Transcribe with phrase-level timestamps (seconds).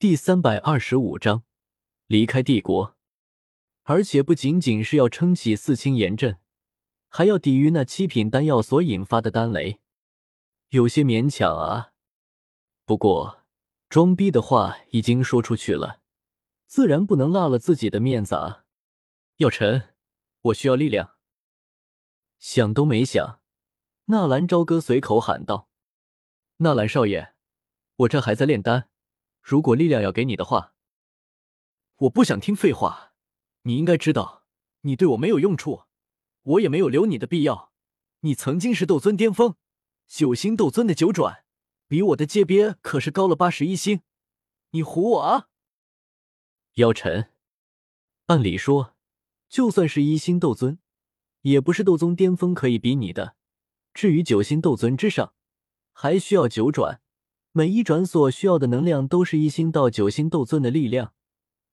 [0.00, 1.44] 第三百二十五章
[2.06, 2.96] 离开帝国，
[3.82, 6.38] 而且不仅仅是要撑起四清岩阵，
[7.10, 9.78] 还要抵御那七品丹药所引发的丹雷，
[10.70, 11.92] 有些勉强啊。
[12.86, 13.42] 不过
[13.90, 16.00] 装逼的话已经说出去了，
[16.66, 18.64] 自然不能落了自己的面子啊。
[19.36, 19.90] 药尘，
[20.40, 21.16] 我需要力量。
[22.38, 23.42] 想都没想，
[24.06, 25.68] 纳兰朝歌随口喊道
[26.56, 27.34] ：“纳兰少爷，
[27.96, 28.86] 我这还在炼丹。”
[29.40, 30.74] 如果力量要给你的话，
[31.96, 33.12] 我不想听废话。
[33.62, 34.44] 你应该知道，
[34.82, 35.82] 你对我没有用处，
[36.42, 37.72] 我也没有留你的必要。
[38.20, 39.56] 你曾经是斗尊巅峰，
[40.06, 41.44] 九星斗尊的九转，
[41.86, 44.02] 比我的阶别可是高了八十一星。
[44.70, 45.48] 你唬我啊！
[46.74, 47.32] 妖晨，
[48.26, 48.94] 按理说，
[49.48, 50.78] 就算是一星斗尊，
[51.42, 53.36] 也不是斗宗巅峰可以比拟的。
[53.92, 55.34] 至于九星斗尊之上，
[55.92, 57.02] 还需要九转。
[57.52, 61.14] 每一转所需要的能量都是一星到九星斗尊的力量，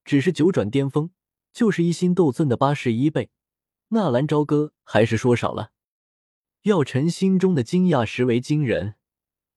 [0.04, 1.12] 只是九转巅峰
[1.54, 3.30] 就是一星斗尊的八十一倍。
[3.90, 5.72] 纳兰朝歌还是说少了。
[6.64, 8.96] 药尘心中的惊讶实为惊人，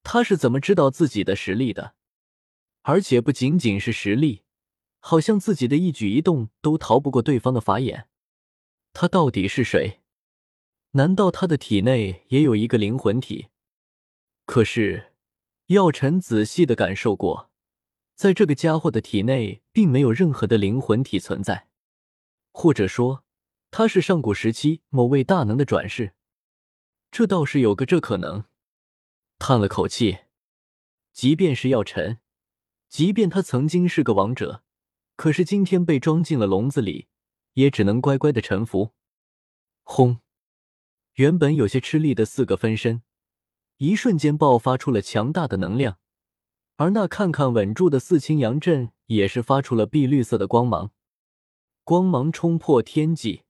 [0.03, 1.95] 他是怎么知道自己的实力的？
[2.83, 4.43] 而且不仅仅是实力，
[4.99, 8.09] 好像自己的一举一动都逃不过对方的法眼。
[8.93, 10.01] 他到底是谁？
[10.93, 13.47] 难道他的体内也有一个灵魂体？
[14.45, 15.10] 可是。
[15.71, 17.49] 药尘仔细的感受过，
[18.17, 21.69] 在这个家伙的体内，并没有任何的灵魂体存在，
[22.51, 23.23] 或者说，
[23.71, 26.15] 他是上古时期某位大能的转世，
[27.13, 28.47] 这倒是有个这可能。
[29.39, 30.19] 叹了口气，
[31.13, 32.19] 即便是药尘，
[32.89, 34.65] 即便他曾经是个王者，
[35.15, 37.07] 可是今天被装进了笼子里，
[37.53, 38.91] 也只能乖乖的臣服。
[39.85, 40.19] 轰！
[41.15, 43.05] 原本有些吃力的四个分身。
[43.81, 45.97] 一瞬间爆发出了强大的能量，
[46.77, 50.91] 而那看看稳住的四清阳阵也是发出了碧绿色的光芒，
[51.83, 53.45] 光芒冲破天际，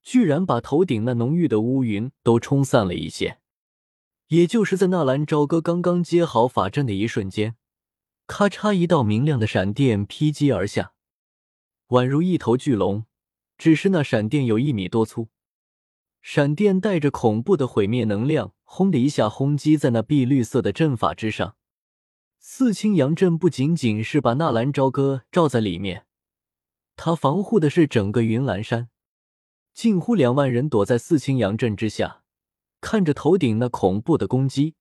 [0.00, 3.40] 居然把头顶那浓郁的乌云都冲散了一些。
[4.28, 7.56] 也就是在纳兰朝歌刚刚接好法阵的一瞬间，
[8.28, 10.92] 咔嚓一道明亮的闪电劈击而下，
[11.88, 13.06] 宛如一头巨龙，
[13.56, 15.26] 只是那闪电有一米多粗。
[16.30, 21.56] 闪电带着恐怖的毁灭能量，轰的一下轰击在那碧绿色的阵法之上。
[22.38, 26.04] 四清阳阵不仅仅是把纳兰朝歌罩在里面，
[26.96, 28.90] 他防护的是整个云岚山。
[29.72, 32.20] 近乎两万人躲在四清阳阵之下，
[32.82, 34.74] 看着头顶那恐怖的攻击，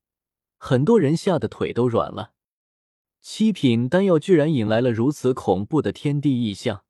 [0.57, 2.33] 很多人吓得腿都软了。
[3.21, 6.83] 七品丹药居然引来了如此恐怖的天地异象，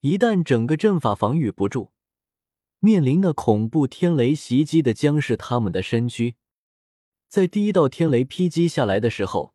[0.00, 1.93] 一旦整个阵法防御不住。
[2.84, 6.36] 面临那恐怖天雷袭击的将是他们的身躯，
[7.30, 9.54] 在第一道天雷劈击下来的时候，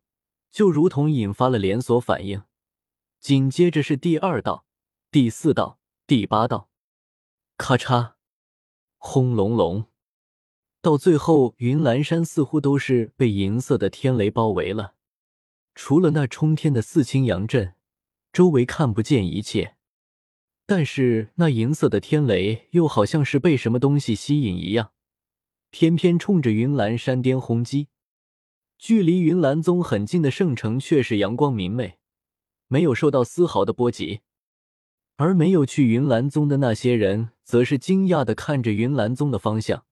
[0.50, 2.42] 就如同引发了连锁反应，
[3.20, 4.64] 紧接着是第二道、
[5.12, 6.70] 第四道、第八道，
[7.56, 8.14] 咔嚓，
[8.98, 9.84] 轰隆隆，
[10.82, 14.94] 到最后，云岚山似乎都是被银色的天雷包围了，
[15.76, 17.76] 除了那冲天的四清阳阵，
[18.32, 19.76] 周围看不见一切。
[20.70, 24.92] 但是那银色的天雷又好像是被什么东西吸引一样，
[25.70, 27.88] 偏偏冲着云岚山巅轰击。
[28.78, 31.98] 距离云岚宗很近的圣城却是阳光明媚，
[32.68, 34.20] 没有受到丝毫的波及。
[35.16, 39.84] 而没有去云岚宗的那些人，则是惊讶的看着云岚宗的方向，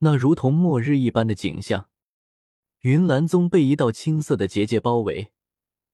[0.00, 1.88] 那如同末日一般的景象。
[2.80, 5.30] 云岚宗被一道青色的结界包围，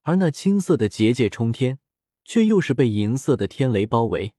[0.05, 1.81] 而那青色的结界冲天。
[2.26, 4.34] 却又是被银色的天雷包围，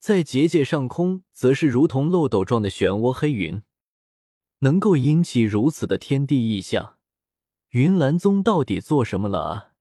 [0.00, 3.62] 在结界上空，则是如同漏斗状的漩涡黑云，
[4.58, 6.98] 能够引起如此的天地异象，
[7.68, 9.72] 云岚宗到底做什么了啊？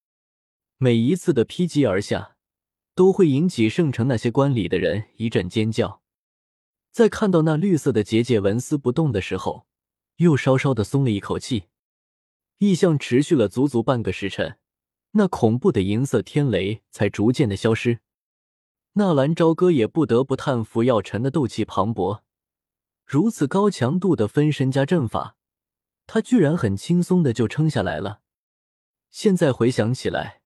[0.78, 2.38] 每一次的劈击而下，
[2.94, 6.04] 都会引起圣城那些观礼的人一阵尖叫，
[6.92, 9.66] 在看到那绿色的结界纹丝不动的时候，
[10.18, 11.64] 又稍稍的松了一口气。
[12.60, 14.60] 异象持续了足足半个时辰。
[15.18, 18.02] 那恐怖的银色天雷才逐渐的消失，
[18.94, 22.22] 纳兰朝歌也不得不叹服药尘的斗气磅礴，
[23.04, 25.36] 如此高强度的分身加阵法，
[26.06, 28.22] 他居然很轻松的就撑下来了。
[29.10, 30.42] 现在回想起来，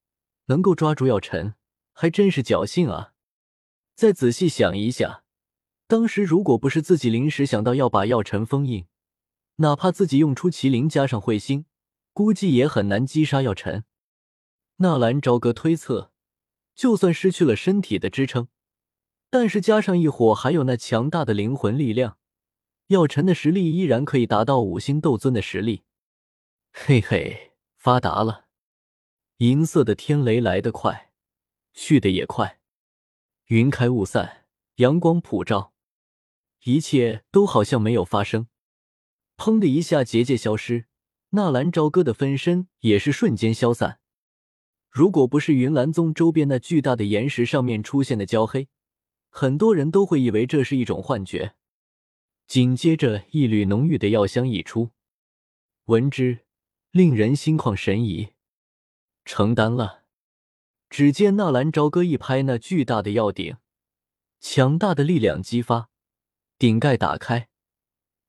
[0.46, 1.56] 能够抓住药尘，
[1.92, 3.12] 还真是侥幸啊！
[3.94, 5.26] 再仔细想一下，
[5.86, 8.86] 当时如果不是自己临时想到要把药尘封印，
[9.58, 11.66] 哪怕自己用出麒麟加上彗星，
[12.14, 13.84] 估计也很难击杀药尘。
[14.82, 16.12] 纳兰朝歌推测，
[16.74, 18.48] 就算失去了身体的支撑，
[19.30, 22.18] 但是加上一伙还有那强大的灵魂力量，
[22.88, 25.84] 药尘的实力依然可以达到五星斗尊的实力。
[26.74, 28.46] 嘿嘿，发达了！
[29.38, 31.12] 银色的天雷来得快，
[31.74, 32.60] 去得也快。
[33.50, 34.48] 云开雾散，
[34.78, 35.74] 阳光普照，
[36.64, 38.48] 一切都好像没有发生。
[39.38, 40.88] 砰的一下，结界消失，
[41.30, 44.00] 纳兰朝歌的分身也是瞬间消散。
[44.92, 48.68] 如果不是云岚宗周边那巨大的岩石上面出现的焦黑，
[49.30, 51.56] 很多人都会以为这是一种幻觉。
[52.46, 54.90] 紧接着，一缕浓郁的药香溢出，
[55.86, 56.40] 闻之
[56.92, 58.34] 令人心旷神怡。
[59.24, 60.04] 成丹了！
[60.90, 63.56] 只见纳兰朝歌一拍那巨大的药鼎，
[64.42, 65.88] 强大的力量激发，
[66.58, 67.48] 顶盖打开。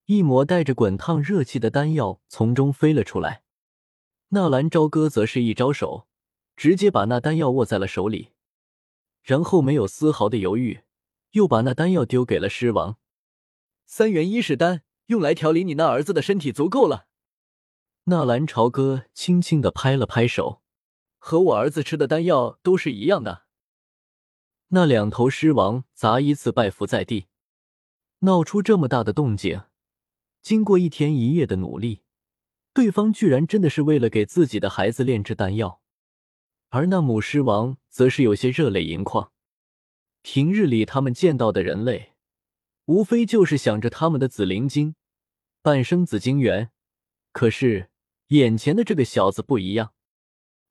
[0.05, 3.43] 一抹带着滚烫热气的丹药从中飞了出来，
[4.29, 6.07] 纳兰朝歌则是一招手，
[6.55, 8.29] 直接把那丹药握在了手里，
[9.21, 10.81] 然后没有丝毫的犹豫，
[11.31, 12.97] 又把那丹药丢给了狮王。
[13.85, 17.07] 三元医士丹，用来调理你那儿子的身体足够了。
[18.05, 20.61] 纳兰朝歌轻轻的拍了拍手，
[21.17, 23.43] 和我儿子吃的丹药都是一样的。
[24.69, 27.27] 那两头狮王杂依次拜伏在地，
[28.19, 29.63] 闹出这么大的动静。
[30.41, 32.01] 经过一天一夜的努力，
[32.73, 35.82] 对方居然真的是为了给自己的孩子炼制丹药，
[36.75, 39.31] 而那母狮王则是有些热泪盈眶。
[40.23, 42.15] 平日里他们见到的人类，
[42.85, 44.95] 无非就是想着他们的紫灵晶、
[45.61, 46.71] 半生紫晶元，
[47.31, 47.91] 可是
[48.29, 49.93] 眼前的这个小子不一样。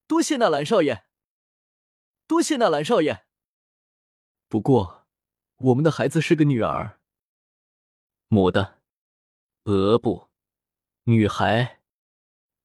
[0.08, 1.04] 多谢纳兰少爷，
[2.26, 3.24] 多谢纳兰少爷。
[4.48, 5.06] 不过，
[5.58, 6.98] 我们的孩子是个女儿，
[8.26, 8.80] 母的。
[9.66, 10.30] 额不，
[11.04, 11.80] 女孩，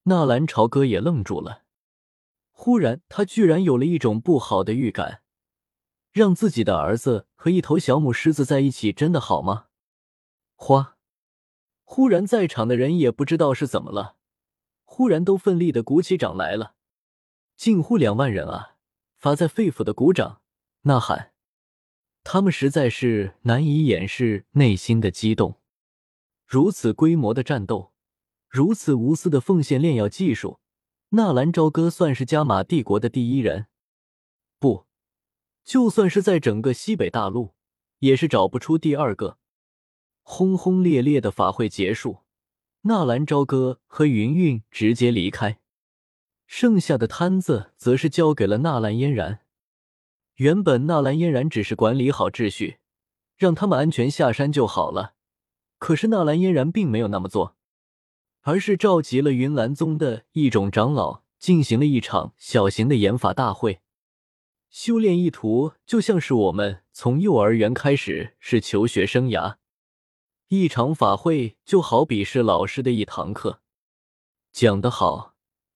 [0.06, 1.67] 纳兰朝歌也愣住了。
[2.60, 5.22] 忽然，他居然有了一种不好的预感，
[6.12, 9.68] 让自己的儿子和一头小母狮子在一起，真的好吗？
[10.56, 10.98] 花！
[11.84, 14.16] 忽然，在场的人也不知道是怎么了，
[14.86, 16.74] 忽然都奋力的鼓起掌来了，
[17.56, 18.78] 近乎两万人啊，
[19.16, 20.42] 发在肺腑的鼓掌
[20.82, 21.34] 呐喊，
[22.24, 25.62] 他们实在是难以掩饰内心的激动。
[26.48, 27.94] 如此规模的战斗，
[28.50, 30.60] 如此无私的奉献炼药技术，
[31.10, 33.68] 纳兰朝歌算是加玛帝国的第一人。
[34.60, 34.86] 不，
[35.64, 37.54] 就算是在整个西北大陆，
[38.00, 39.38] 也是找不出第二个。
[40.22, 42.20] 轰轰烈烈的法会结束，
[42.82, 45.60] 纳兰朝歌和云云直接离开，
[46.46, 49.40] 剩下的摊子则是交给了纳兰嫣然。
[50.36, 52.80] 原本纳兰嫣然只是管理好秩序，
[53.38, 55.16] 让他们安全下山就好了。
[55.80, 57.57] 可是纳兰嫣然并没有那么做，
[58.48, 63.82] 而是召集了云岚宗的一种长老，进行了一场小型的研法大会。
[64.70, 69.58] 修炼意图就像是我们从幼儿园开始是求学生涯，
[70.48, 73.60] 一场法会就好比是老师的一堂课，
[74.54, 75.34] 讲得好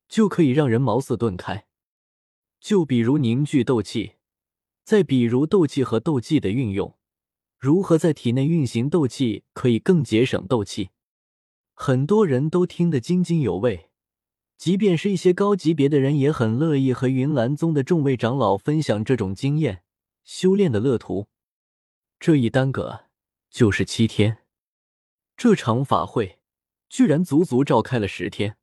[0.08, 1.66] 就可以让人茅塞顿开。
[2.62, 4.14] 就比如凝聚斗气，
[4.86, 6.98] 再比如斗气和斗技的运用。
[7.60, 10.92] 如何在体内运行斗气可以更节省斗气？
[11.84, 13.90] 很多人都听得津津有味，
[14.56, 19.82] 即便是一些高级别的人也很乐意和云岚宗的众位长老分享这种经验、
[20.24, 21.28] 修炼的乐图。
[22.20, 23.06] 这一耽搁
[23.50, 24.44] 就是七天，
[25.36, 26.38] 这场法会
[26.88, 28.58] 居然足足召开了十天。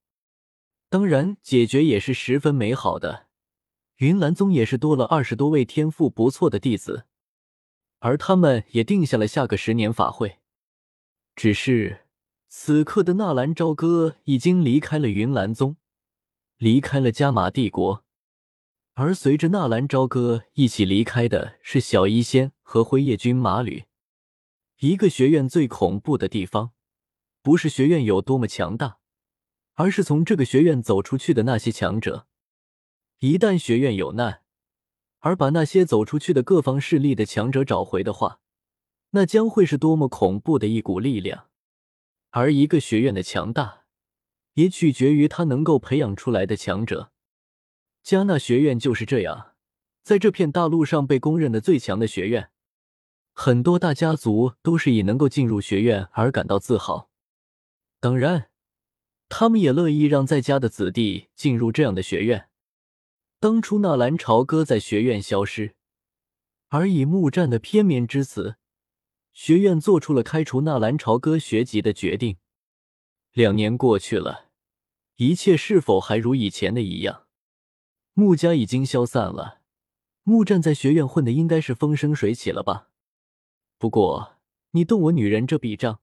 [0.88, 3.26] 当然，解决也是十分美好的，
[3.96, 7.06] 云岚宗也是多了二十多位天赋不错的弟子。
[7.98, 10.38] 而他们也定下了下个十年法会，
[11.34, 12.04] 只是
[12.50, 15.76] 此刻的纳兰朝歌已经离开了云岚宗，
[16.56, 18.02] 离开了加玛帝国，
[18.94, 23.84] 而随着纳兰朝歌一起离开的是小医仙和辉夜军马吕。
[24.80, 26.72] 一个学院最恐怖的地方，
[27.42, 28.96] 不是学院有多么强大，
[29.74, 32.26] 而是从这个学院走出去的那些强者。
[33.18, 34.40] 一旦学院有难，
[35.18, 38.40] 而把那些走出去的各方势力的强者找回的话，
[39.10, 41.47] 那将会是多么恐怖的一股力量！
[42.30, 43.84] 而一个学院的强大，
[44.54, 47.12] 也取决于他能够培养出来的强者。
[48.02, 49.54] 加纳学院就是这样，
[50.02, 52.50] 在这片大陆上被公认的最强的学院，
[53.32, 57.10] 很多大家族都是以能够进入学院而感到自豪。
[58.00, 58.50] 当然，
[59.28, 62.48] 他们也乐意让在家的子弟进入这样的学院。
[63.40, 65.74] 当初纳兰朝歌在学院消失，
[66.68, 68.56] 而以木战的片面之词，
[69.40, 72.38] 学院做出了开除纳兰朝歌学籍的决定。
[73.32, 74.46] 两年过去了，
[75.14, 77.28] 一切是否还如以前的一样？
[78.14, 79.60] 穆家已经消散了，
[80.24, 82.88] 穆战在学院混的应该是风生水起了吧？
[83.78, 84.38] 不过
[84.72, 86.00] 你动我女人这笔账，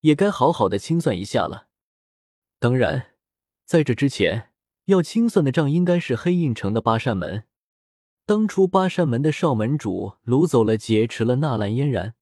[0.00, 1.68] 也该好好的清算一下了。
[2.58, 3.14] 当然，
[3.64, 4.50] 在这之前。
[4.84, 7.44] 要清算的账应该是黑印城的八扇门。
[8.26, 12.14] 当初八扇门的少门主掳走了、劫持了纳兰嫣然，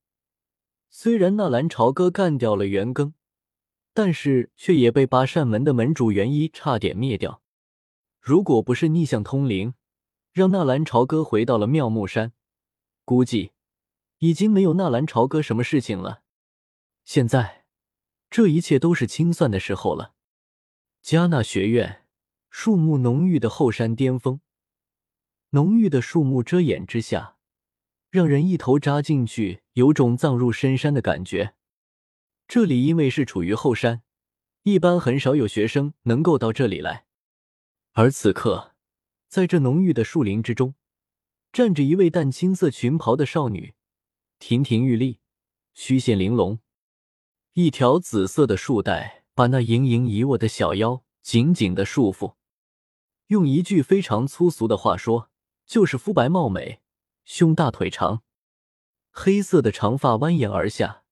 [0.95, 3.15] 虽然纳兰朝歌干掉了元庚，
[3.95, 7.41] 但是却也被八扇门的门主元一差点灭掉。
[8.21, 9.73] 如果不是逆向通灵，
[10.33, 12.35] 让纳兰朝歌回到了妙木山，
[13.07, 13.53] 估计
[14.19, 16.23] 已经没有纳兰朝歌什么事情了。
[17.05, 17.65] 现在，
[18.29, 20.13] 这一切都是清算的时候了。
[21.03, 22.05] 迦纳学院，
[22.51, 24.43] 树木浓郁的后山巅峰。
[25.51, 27.39] 浓郁的树木遮掩之下，
[28.13, 31.55] 让人一头扎进去，有种葬入深山的感觉。
[32.47, 34.03] 这里因为是处于后山，
[34.65, 37.07] 一般很少有学生能够到这里来。
[37.93, 38.75] 而此刻，
[39.29, 40.75] 在这浓郁的树林之中，
[41.55, 43.73] 站着一位淡青色裙袍的少女，
[44.39, 45.21] 亭亭玉立，
[45.73, 46.59] 虚线玲珑，
[47.55, 52.35] 一条紫色的束带把那盈盈一握的小腰紧紧的束缚。
[53.29, 55.31] 用一句非常粗俗的话说。
[55.65, 56.82] 就是肤白貌美，
[57.25, 58.23] 胸大腿长，
[59.11, 61.05] 黑色的长发蜿蜒而下，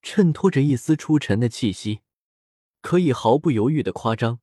[0.00, 2.02] 衬托着一丝出尘的气息，
[2.80, 4.40] 可以毫不犹豫的夸张。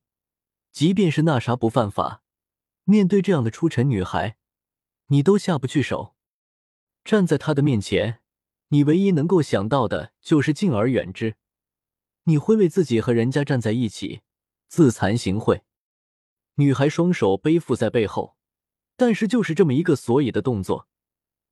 [0.70, 2.22] 即便是那啥不犯法，
[2.84, 4.36] 面对这样的出尘女孩，
[5.06, 6.14] 你都下不去手。
[7.04, 8.20] 站在她的面前，
[8.68, 11.36] 你唯一能够想到的就是敬而远之。
[12.24, 14.22] 你会为自己和人家站在一起
[14.66, 15.62] 自惭形秽。
[16.56, 18.36] 女孩双手背负在背后。
[18.96, 20.86] 但是就是这么一个所以的动作，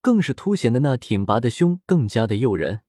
[0.02, 2.82] 更是凸显的那挺拔的胸更加的诱人。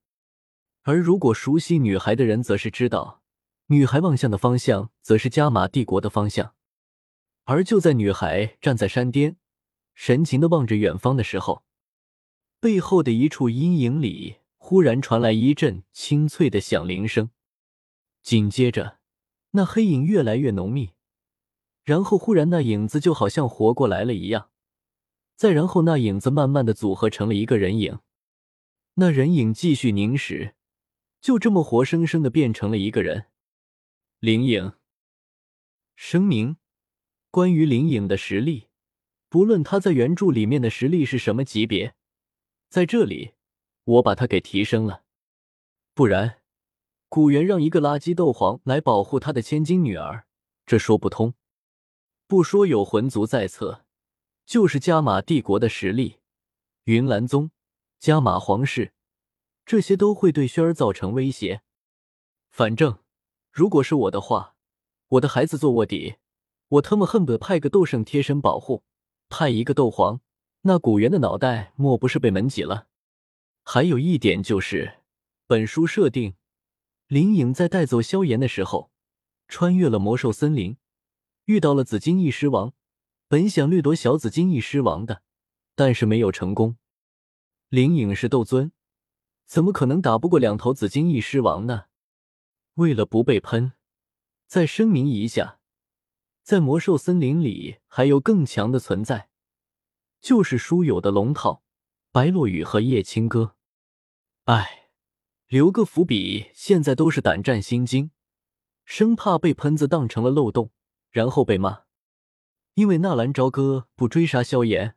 [0.81, 3.21] 而如果熟悉女孩的人，则是知道，
[3.67, 6.55] 女孩望向的方向，则是加玛帝国的方向。
[7.45, 9.37] 而就在女孩站在山巅，
[9.93, 11.63] 神情的望着远方的时候，
[12.59, 17.29] 背后的一处阴影里，忽然传来一阵清脆的响铃声，
[18.23, 18.97] 紧接着，
[19.51, 20.91] 那黑影越来越浓密。
[21.83, 24.49] 然后忽然，那影子就好像活过来了一样。
[25.43, 27.99] 再然后，那影子慢慢的组合成了一个人影。
[28.93, 30.55] 那人影继续凝视，
[31.19, 33.25] 就这么活生生的变成了一个人。
[34.21, 34.71] 灵影。
[35.97, 36.55] 声明：
[37.29, 38.69] 关于灵影的实力，
[39.27, 41.93] 不论他在原著里面的实力是什么级别，
[42.69, 43.33] 在这里
[43.83, 45.03] 我把他给提升了。
[45.93, 46.37] 不然，
[47.09, 50.25] 古元让一个垃圾斗皇来保护他的千金女儿，
[50.65, 51.33] 这说不通。
[52.27, 53.83] 不说有魂族在侧，
[54.45, 56.19] 就是加玛帝国的实力，
[56.83, 57.51] 云岚宗、
[57.99, 58.93] 加玛皇室，
[59.65, 61.61] 这些都会对轩儿造成威胁。
[62.49, 62.99] 反正
[63.51, 64.55] 如果是我的话，
[65.07, 66.15] 我的孩子做卧底，
[66.67, 68.83] 我他妈恨不得派个斗圣贴身保护，
[69.29, 70.21] 派一个斗皇，
[70.61, 72.87] 那古猿的脑袋莫不是被门挤了？
[73.63, 74.99] 还有一点就是，
[75.47, 76.35] 本书设定，
[77.07, 78.91] 林颖在带走萧炎的时候，
[79.47, 80.77] 穿越了魔兽森林。
[81.45, 82.73] 遇到了紫金翼狮王，
[83.33, 85.23] 本想掠夺小紫金翼狮王的，
[85.73, 86.77] 但是没有成功。
[87.67, 88.71] 灵影是斗尊，
[89.47, 91.85] 怎么可能打不过两头紫金翼狮王呢？
[92.75, 93.73] 为了不被喷，
[94.45, 95.57] 再声明一下，
[96.43, 99.29] 在魔兽森林里还有更强的存在，
[100.21, 101.63] 就是书友的龙套
[102.11, 103.55] 白落雨和叶青歌。
[104.43, 104.89] 哎，
[105.47, 108.11] 留个伏笔，现在都是胆战心惊，
[108.85, 110.69] 生怕被喷子当成了漏洞。
[111.09, 111.82] 然后被骂，
[112.75, 114.95] 因为纳兰朝歌不追杀萧炎，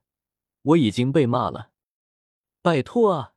[0.62, 1.71] 我已经被骂了。
[2.62, 3.35] 拜托啊，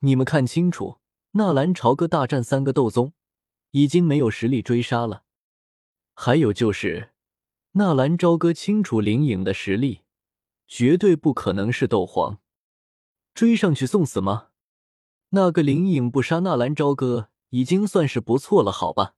[0.00, 0.98] 你们看清楚，
[1.32, 3.12] 纳兰朝歌大战三个斗宗，
[3.72, 5.24] 已经没有实力追杀了。
[6.14, 7.12] 还有就是，
[7.72, 10.00] 纳兰朝歌清楚灵影的实力，
[10.66, 12.38] 绝对不可能是斗皇，
[13.34, 14.48] 追上去送死吗？
[15.30, 19.16] 那个灵影不杀纳兰朝歌，已经算是不错了，好吧。